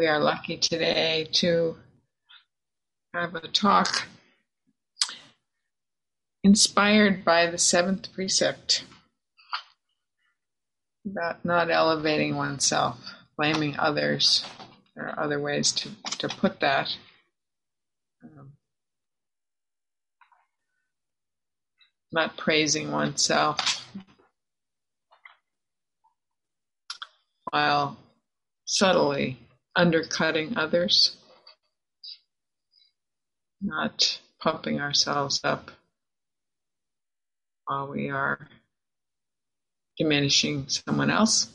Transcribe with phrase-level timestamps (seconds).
[0.00, 1.76] We are lucky today to
[3.12, 4.06] have a talk
[6.42, 8.84] inspired by the seventh precept
[11.04, 14.42] about not elevating oneself, blaming others.
[14.96, 16.96] There are other ways to, to put that.
[18.24, 18.52] Um,
[22.10, 23.86] not praising oneself
[27.50, 27.98] while
[28.64, 29.36] subtly
[29.76, 31.16] undercutting others,
[33.62, 35.70] not pumping ourselves up
[37.66, 38.48] while we are
[39.98, 41.48] diminishing someone else.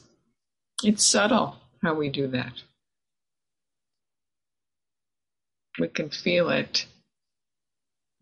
[0.83, 2.53] It's subtle how we do that.
[5.79, 6.85] We can feel it,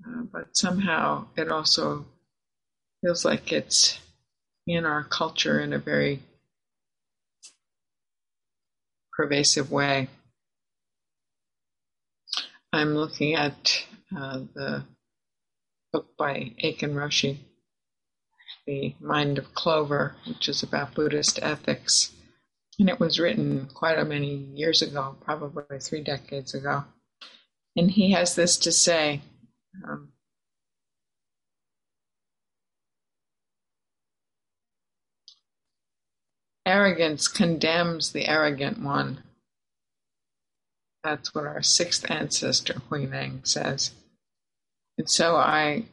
[0.08, 2.06] uh, but somehow it also
[3.02, 4.00] feels like it's
[4.66, 6.22] in our culture in a very
[9.16, 10.10] pervasive way.
[12.72, 14.84] I'm looking at uh, the
[15.92, 17.38] book by Aitken Roshi,
[18.66, 22.12] The Mind of Clover, which is about Buddhist ethics.
[22.80, 26.86] And it was written quite a many years ago, probably three decades ago.
[27.76, 29.22] And he has this to say
[29.88, 30.13] um,
[36.66, 39.22] Arrogance condemns the arrogant one.
[41.04, 43.92] That's what our sixth ancestor, Huineng, says.
[44.98, 45.86] And so I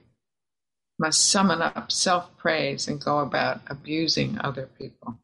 [1.01, 5.19] must summon up self praise and go about abusing other people.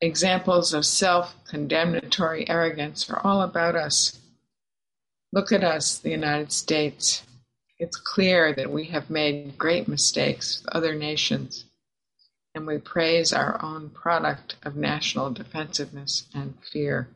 [0.00, 4.18] Examples of self condemnatory arrogance are all about us.
[5.32, 7.22] Look at us, the United States.
[7.78, 11.66] It's clear that we have made great mistakes with other nations
[12.54, 17.08] and we praise our own product of national defensiveness and fear.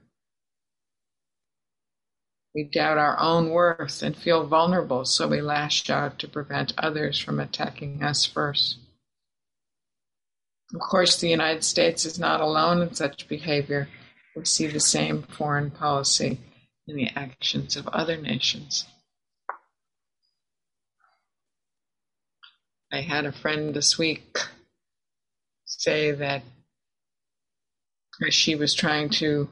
[2.54, 7.18] We doubt our own worth and feel vulnerable, so we lash out to prevent others
[7.18, 8.78] from attacking us first.
[10.72, 13.88] Of course, the United States is not alone in such behavior.
[14.36, 16.38] We see the same foreign policy
[16.86, 18.86] in the actions of other nations.
[22.92, 24.38] I had a friend this week
[25.84, 26.42] say that
[28.30, 29.50] she was trying to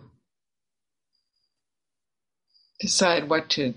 [2.81, 3.75] decide what to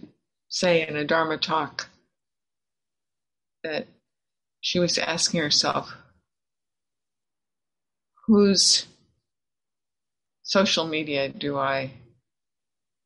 [0.48, 1.90] say in a Dharma talk,
[3.62, 3.88] that
[4.62, 5.94] she was asking herself,
[8.26, 8.86] whose
[10.44, 11.92] social media do I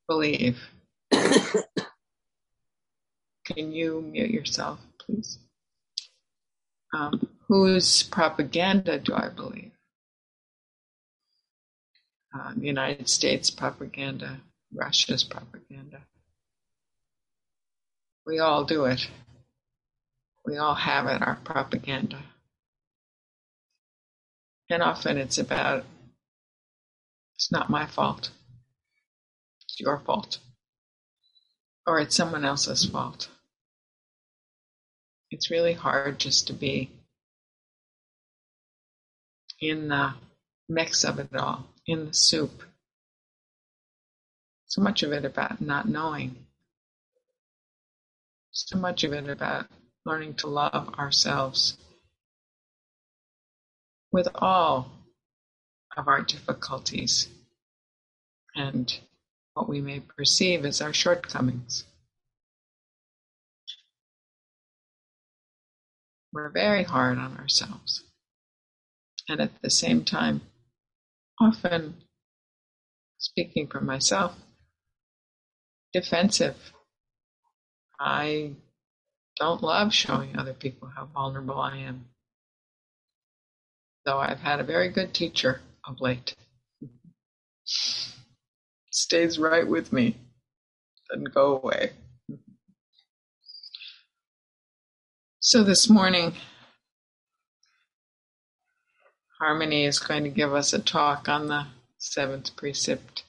[0.06, 0.60] believe?
[1.10, 1.64] Can
[3.72, 5.40] you mute yourself, please?
[6.94, 9.72] Um, whose propaganda do I believe?
[12.34, 14.40] Uh, the United States propaganda,
[14.74, 16.02] Russia's propaganda.
[18.26, 19.08] We all do it.
[20.46, 22.18] We all have it, our propaganda.
[24.70, 25.84] And often it's about,
[27.36, 28.30] it's not my fault,
[29.64, 30.38] it's your fault,
[31.86, 33.28] or it's someone else's fault.
[35.30, 36.90] It's really hard just to be
[39.60, 40.14] in the
[40.68, 42.62] mix of it all, in the soup.
[44.66, 46.36] So much of it about not knowing.
[48.52, 49.66] So much of it about
[50.04, 51.76] learning to love ourselves
[54.12, 54.90] with all
[55.96, 57.28] of our difficulties
[58.54, 58.98] and
[59.54, 61.84] what we may perceive as our shortcomings.
[66.32, 68.04] We're very hard on ourselves
[69.28, 70.42] and at the same time,
[71.40, 71.94] often
[73.18, 74.36] speaking for myself,
[75.92, 76.72] defensive.
[77.98, 78.52] I
[79.38, 82.06] don't love showing other people how vulnerable I am.
[84.04, 86.34] Though I've had a very good teacher of late.
[88.90, 90.16] Stays right with me,
[91.10, 91.92] doesn't go away.
[95.42, 96.34] So this morning,
[99.40, 101.66] Harmony is going to give us a talk on the
[101.96, 103.22] seventh precept.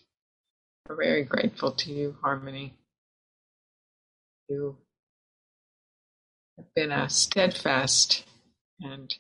[0.89, 2.73] We're very grateful to you, Harmony.
[4.49, 4.75] You
[6.57, 8.25] have been a steadfast
[8.81, 9.15] and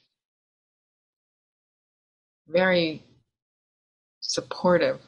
[2.45, 3.03] very
[4.19, 4.99] supportive,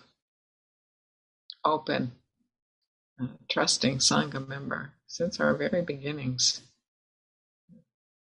[1.65, 2.13] open,
[3.21, 6.61] uh, trusting Sangha member since our very beginnings.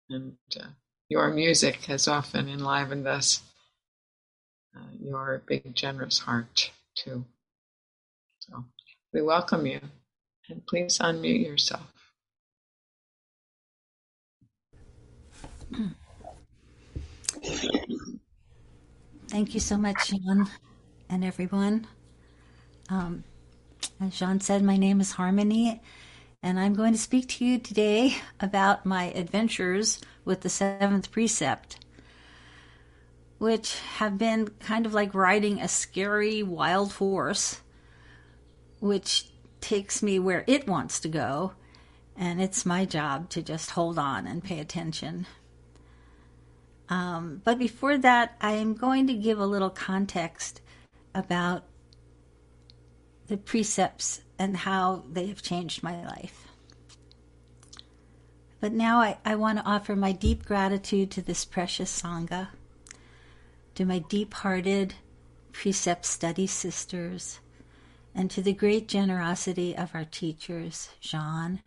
[0.09, 0.67] And uh,
[1.09, 3.41] your music has often enlivened us,
[4.75, 7.25] uh, your big, generous heart, too.
[8.39, 8.63] So
[9.13, 9.81] we welcome you,
[10.49, 11.91] and please unmute yourself.
[19.27, 20.47] Thank you so much, Jean,
[21.09, 21.85] and everyone.
[22.89, 23.25] Um,
[23.99, 25.81] as Jean said, my name is Harmony,
[26.43, 31.83] and I'm going to speak to you today about my adventures with the seventh precept,
[33.39, 37.61] which have been kind of like riding a scary wild horse,
[38.79, 39.29] which
[39.61, 41.53] takes me where it wants to go,
[42.15, 45.25] and it's my job to just hold on and pay attention.
[46.89, 50.61] Um, but before that, I am going to give a little context
[51.13, 51.63] about
[53.27, 56.47] the precepts and how they have changed my life.
[58.59, 62.49] But now I, I want to offer my deep gratitude to this precious Sangha,
[63.75, 64.95] to my deep hearted
[65.51, 67.39] precept study sisters,
[68.15, 71.61] and to the great generosity of our teachers, Jean,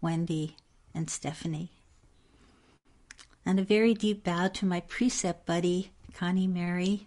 [0.00, 0.56] Wendy,
[0.94, 1.72] and Stephanie.
[3.44, 7.06] And a very deep bow to my precept buddy, Connie Mary,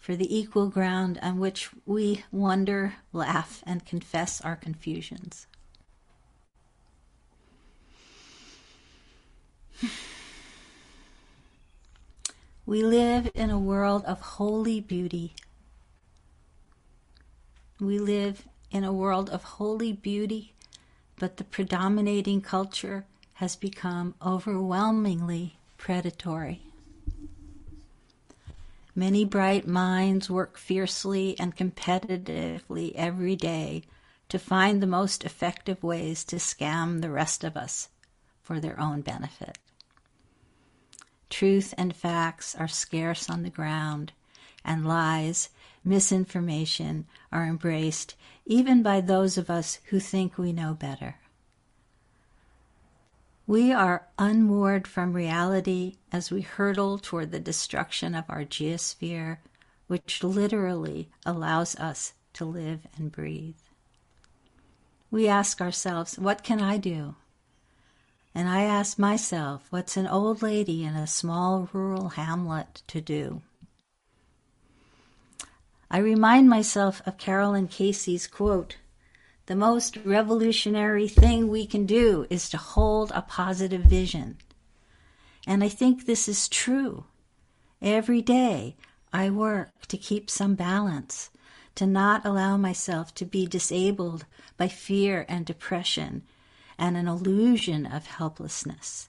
[0.00, 5.46] for the equal ground on which we wonder, laugh, and confess our confusions.
[12.64, 15.34] We live in a world of holy beauty.
[17.78, 20.54] We live in a world of holy beauty,
[21.18, 23.04] but the predominating culture
[23.34, 26.69] has become overwhelmingly predatory.
[29.00, 33.84] Many bright minds work fiercely and competitively every day
[34.28, 37.88] to find the most effective ways to scam the rest of us
[38.42, 39.56] for their own benefit.
[41.30, 44.12] Truth and facts are scarce on the ground,
[44.66, 45.48] and lies,
[45.82, 51.16] misinformation are embraced even by those of us who think we know better.
[53.50, 59.38] We are unmoored from reality as we hurtle toward the destruction of our geosphere,
[59.88, 63.58] which literally allows us to live and breathe.
[65.10, 67.16] We ask ourselves, What can I do?
[68.36, 73.42] And I ask myself, What's an old lady in a small rural hamlet to do?
[75.90, 78.76] I remind myself of Carolyn Casey's quote
[79.50, 84.38] the most revolutionary thing we can do is to hold a positive vision.
[85.44, 87.06] And I think this is true.
[87.82, 88.76] Every day
[89.12, 91.30] I work to keep some balance,
[91.74, 94.24] to not allow myself to be disabled
[94.56, 96.22] by fear and depression
[96.78, 99.08] and an illusion of helplessness,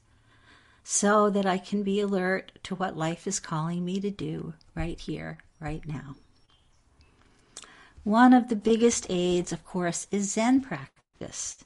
[0.83, 4.99] so that I can be alert to what life is calling me to do right
[4.99, 6.15] here, right now.
[8.03, 11.63] One of the biggest aids, of course, is Zen practice,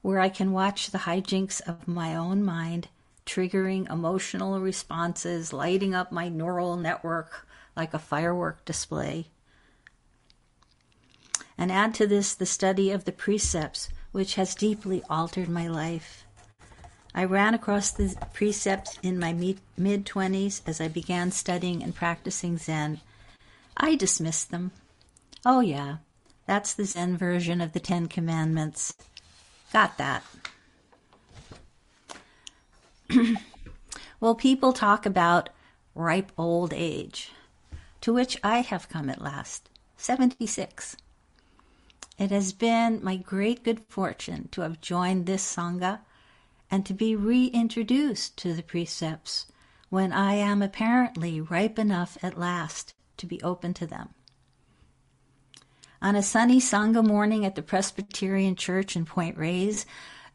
[0.00, 2.88] where I can watch the hijinks of my own mind,
[3.26, 7.46] triggering emotional responses, lighting up my neural network
[7.76, 9.26] like a firework display.
[11.58, 16.24] And add to this the study of the precepts, which has deeply altered my life.
[17.14, 22.56] I ran across the precepts in my mid 20s as I began studying and practicing
[22.56, 23.02] Zen.
[23.76, 24.70] I dismissed them
[25.46, 25.98] Oh, yeah,
[26.46, 28.94] that's the Zen version of the Ten Commandments.
[29.74, 30.24] Got that.
[34.20, 35.50] well, people talk about
[35.94, 37.30] ripe old age,
[38.00, 40.96] to which I have come at last, 76.
[42.16, 46.00] It has been my great good fortune to have joined this Sangha
[46.70, 49.46] and to be reintroduced to the precepts
[49.90, 54.14] when I am apparently ripe enough at last to be open to them.
[56.04, 59.86] On a sunny Sangha morning at the Presbyterian Church in Point Reyes,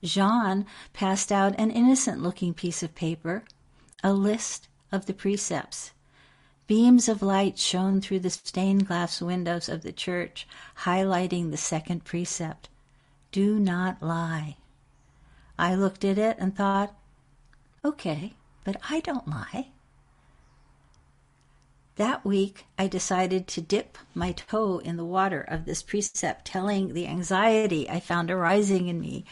[0.04, 3.44] Jean passed out an innocent looking piece of paper,
[4.04, 5.92] a list of the precepts.
[6.66, 10.48] Beams of light shone through the stained glass windows of the church,
[10.86, 12.68] highlighting the second precept
[13.32, 14.58] Do not lie.
[15.60, 16.96] I looked at it and thought,
[17.86, 18.34] okay,
[18.64, 19.68] but I don't lie.
[22.00, 26.94] That week, I decided to dip my toe in the water of this precept, telling
[26.94, 29.26] the anxiety I found arising in me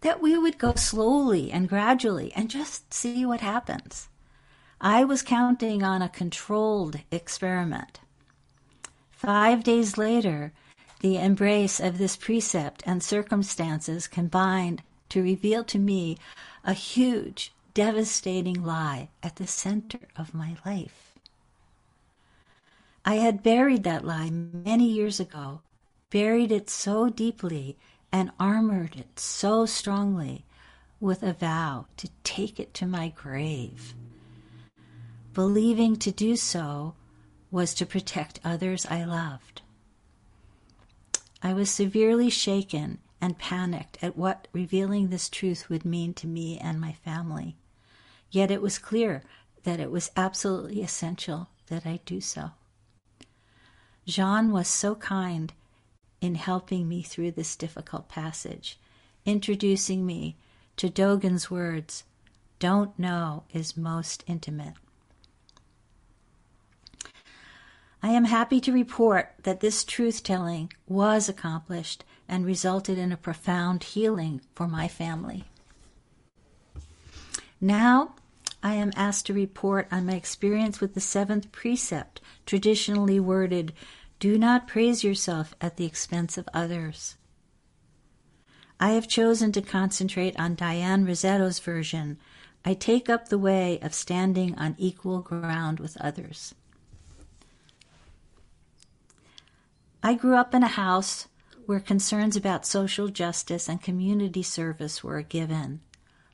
[0.00, 4.08] that we would go slowly and gradually and just see what happens.
[4.80, 8.00] I was counting on a controlled experiment.
[9.12, 10.52] Five days later,
[11.02, 16.18] the embrace of this precept and circumstances combined to reveal to me
[16.64, 21.09] a huge, devastating lie at the center of my life.
[23.04, 25.62] I had buried that lie many years ago,
[26.10, 27.78] buried it so deeply
[28.12, 30.44] and armored it so strongly
[31.00, 33.94] with a vow to take it to my grave.
[35.32, 36.94] Believing to do so
[37.50, 39.62] was to protect others I loved.
[41.42, 46.58] I was severely shaken and panicked at what revealing this truth would mean to me
[46.58, 47.56] and my family.
[48.30, 49.22] Yet it was clear
[49.62, 52.50] that it was absolutely essential that I do so.
[54.06, 55.52] Jean was so kind
[56.20, 58.78] in helping me through this difficult passage,
[59.24, 60.36] introducing me
[60.76, 62.04] to Dogen's words,
[62.58, 64.74] don't know is most intimate.
[68.02, 73.16] I am happy to report that this truth telling was accomplished and resulted in a
[73.16, 75.44] profound healing for my family.
[77.60, 78.14] Now,
[78.62, 83.72] I am asked to report on my experience with the seventh precept, traditionally worded,
[84.18, 87.16] Do not praise yourself at the expense of others.
[88.78, 92.18] I have chosen to concentrate on Diane Rizzetto's version.
[92.64, 96.54] I take up the way of standing on equal ground with others.
[100.02, 101.28] I grew up in a house
[101.66, 105.80] where concerns about social justice and community service were a given.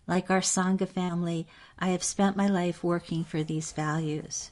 [0.06, 1.46] Like our Sangha family,
[1.78, 4.50] I have spent my life working for these values.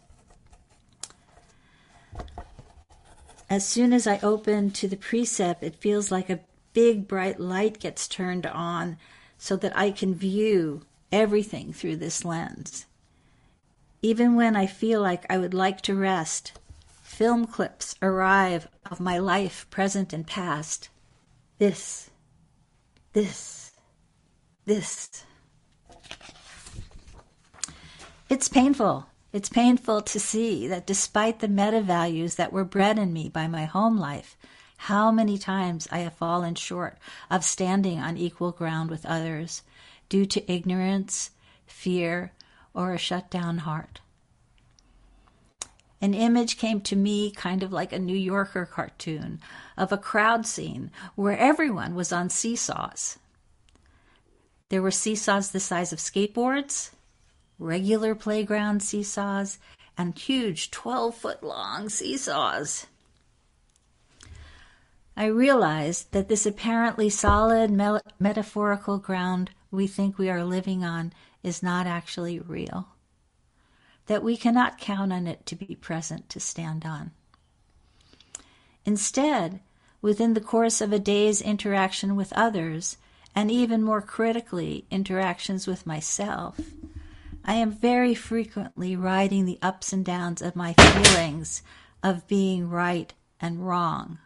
[3.49, 6.41] As soon as I open to the precept, it feels like a
[6.73, 8.97] big bright light gets turned on
[9.39, 10.83] so that I can view
[11.13, 12.87] everything through this lens.
[14.03, 16.59] Even when I feel like I would like to rest,
[17.03, 20.89] film clips arrive of my life, present and past.
[21.59, 22.11] This,
[23.13, 23.73] this,
[24.65, 25.25] this.
[28.35, 29.07] It's painful.
[29.33, 33.47] It's painful to see that despite the meta values that were bred in me by
[33.47, 34.37] my home life,
[34.77, 36.99] how many times I have fallen short
[37.31, 39.63] of standing on equal ground with others
[40.09, 41.31] due to ignorance,
[41.65, 42.33] fear,
[42.75, 44.01] or a shut down heart.
[46.01, 49.39] An image came to me kind of like a New Yorker cartoon
[49.77, 53.17] of a crowd scene where everyone was on seesaws.
[54.71, 56.91] There were seesaws the size of skateboards,
[57.59, 59.59] regular playground seesaws,
[59.97, 62.87] and huge 12 foot long seesaws.
[65.17, 71.13] I realized that this apparently solid me- metaphorical ground we think we are living on
[71.43, 72.89] is not actually real,
[74.07, 77.13] that we cannot count on it to be present to stand on.
[78.85, 79.61] Instead,
[80.03, 82.97] within the course of a day's interaction with others,
[83.35, 86.61] and even more critically, interactions with myself,
[87.47, 91.63] I am very frequently riding the ups and downs of my feelings
[92.03, 94.19] of being right and wrong,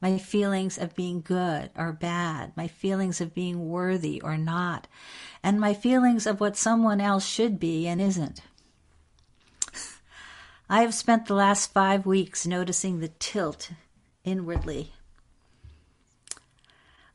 [0.00, 4.86] my feelings of being good or bad, my feelings of being worthy or not,
[5.42, 8.40] and my feelings of what someone else should be and isn't.
[10.70, 13.70] I have spent the last five weeks noticing the tilt
[14.24, 14.94] inwardly.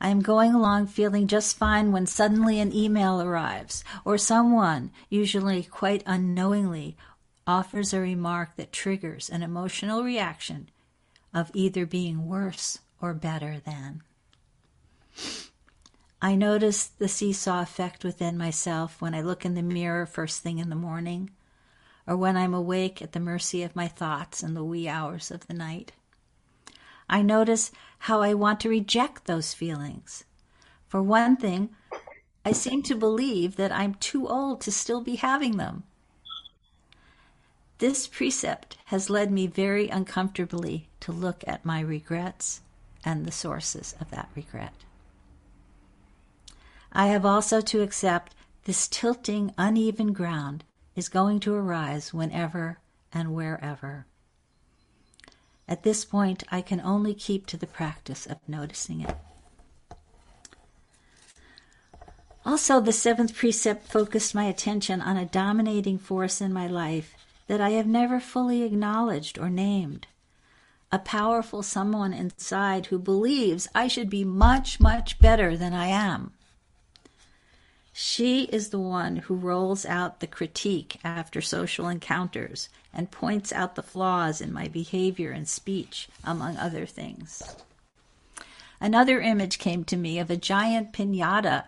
[0.03, 5.62] I am going along feeling just fine when suddenly an email arrives, or someone, usually
[5.62, 6.98] quite unknowingly,
[7.46, 10.70] offers a remark that triggers an emotional reaction
[11.36, 14.01] of either being worse or better than.
[16.20, 20.58] I notice the seesaw effect within myself when I look in the mirror first thing
[20.58, 21.29] in the morning,
[22.08, 25.46] or when I'm awake at the mercy of my thoughts in the wee hours of
[25.46, 25.91] the night.
[27.08, 27.72] I notice
[28.05, 30.24] how I want to reject those feelings.
[30.88, 31.70] For one thing,
[32.43, 35.84] I seem to believe that I'm too old to still be having them.
[37.77, 42.62] This precept has led me very uncomfortably to look at my regrets
[43.05, 44.74] and the sources of that regret.
[46.91, 50.63] I have also to accept this tilting, uneven ground
[50.96, 52.79] is going to arise whenever
[53.13, 54.08] and wherever.
[55.68, 59.15] At this point, I can only keep to the practice of noticing it.
[62.46, 67.13] Also, the seventh precept focused my attention on a dominating force in my life
[67.48, 70.08] that I have never fully acknowledged or named.
[70.91, 76.34] A powerful someone inside who believes I should be much, much better than I am.
[78.03, 83.75] She is the one who rolls out the critique after social encounters and points out
[83.75, 87.43] the flaws in my behavior and speech, among other things.
[88.79, 91.65] Another image came to me of a giant pinata,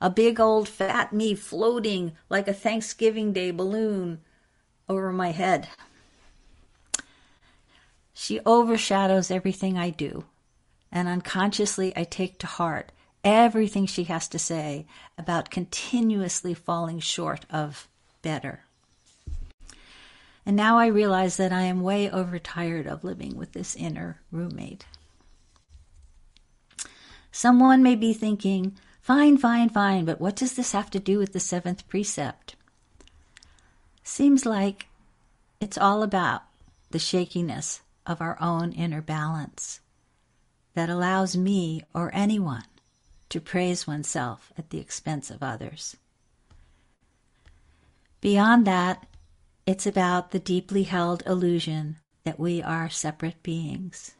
[0.00, 4.22] a big old fat me floating like a Thanksgiving Day balloon
[4.88, 5.68] over my head.
[8.14, 10.24] She overshadows everything I do
[10.90, 12.90] and unconsciously I take to heart
[13.24, 17.88] everything she has to say about continuously falling short of
[18.22, 18.64] better.
[20.46, 24.84] And now I realize that I am way overtired of living with this inner roommate.
[27.32, 31.32] Someone may be thinking, fine, fine, fine, but what does this have to do with
[31.32, 32.56] the seventh precept?
[34.02, 34.86] Seems like
[35.60, 36.42] it's all about
[36.90, 39.80] the shakiness of our own inner balance
[40.74, 42.64] that allows me or anyone
[43.34, 45.96] to praise oneself at the expense of others.
[48.20, 49.08] Beyond that,
[49.66, 54.14] it's about the deeply held illusion that we are separate beings.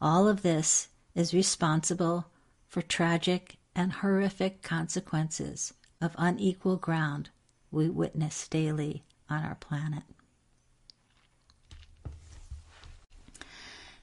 [0.00, 2.26] All of this is responsible
[2.66, 7.30] for tragic and horrific consequences of unequal ground
[7.70, 10.02] we witness daily on our planet.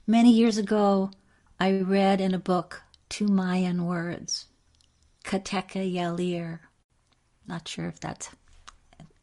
[0.08, 1.12] Many years ago,
[1.60, 4.46] I read in a book two Mayan words,
[5.24, 6.60] Kateka Yalir.
[7.48, 8.30] Not sure if that's,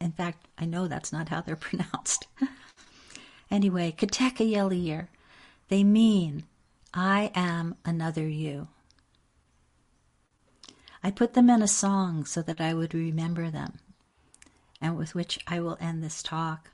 [0.00, 2.26] in fact, I know that's not how they're pronounced.
[3.50, 5.08] anyway, Kateka Yalir.
[5.68, 6.44] They mean,
[6.92, 8.68] I am another you.
[11.02, 13.78] I put them in a song so that I would remember them,
[14.80, 16.70] and with which I will end this talk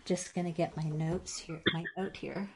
[0.00, 2.48] I'm just going to get my notes here, my note here.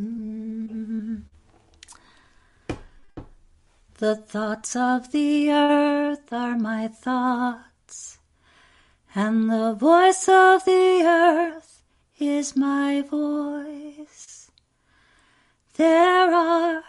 [0.00, 1.22] Mm.
[3.98, 8.18] The thoughts of the earth are my thoughts,
[9.14, 11.82] and the voice of the earth
[12.18, 14.50] is my voice.
[15.74, 16.82] There are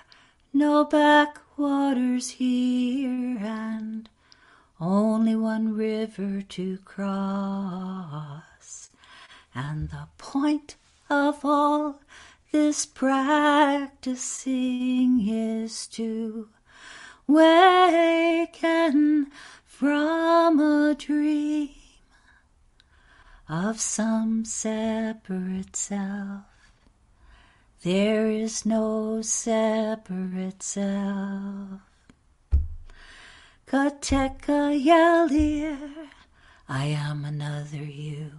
[0.54, 4.10] no backwaters here, and
[4.80, 8.90] only one river to cross.
[9.54, 10.78] And the point
[11.10, 12.00] of all
[12.54, 13.98] this practicing
[15.28, 16.48] is to
[17.26, 19.32] waken
[19.66, 21.72] from a dream
[23.50, 26.44] of some separate self.
[27.82, 31.82] There is no separate self.
[33.66, 35.80] Kateka Yalir,
[36.70, 38.34] I am another you.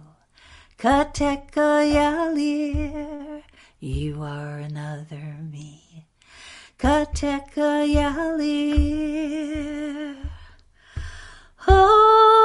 [0.79, 3.43] Kateka Yalir,
[3.79, 6.07] you are another me.
[6.77, 9.35] Kateka Yalir.
[11.67, 12.35] Oh.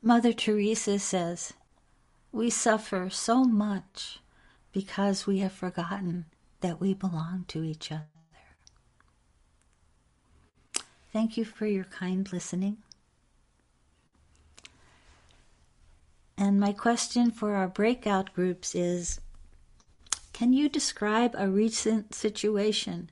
[0.00, 1.52] Mother Teresa says,
[2.32, 4.20] We suffer so much
[4.72, 6.24] because we have forgotten
[6.60, 8.04] that we belong to each other.
[11.12, 12.78] Thank you for your kind listening.
[16.36, 19.20] And my question for our breakout groups is
[20.32, 23.10] Can you describe a recent situation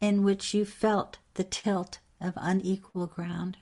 [0.00, 3.56] in which you felt the tilt of unequal ground?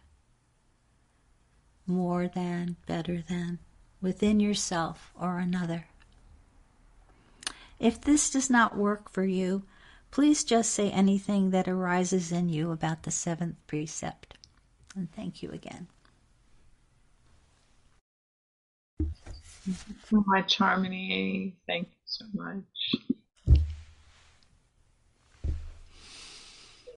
[1.86, 3.60] More than, better than,
[4.00, 5.86] within yourself or another.
[7.78, 9.64] If this does not work for you,
[10.10, 14.38] please just say anything that arises in you about the seventh precept.
[14.94, 15.88] And thank you again.
[18.98, 21.56] Thank you So much harmony.
[21.66, 22.64] Thank you so much.